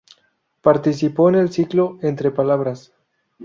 [0.61, 2.91] Participó en el ciclo Entre Palabras.